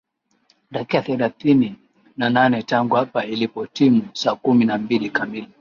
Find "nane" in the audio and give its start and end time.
2.29-2.63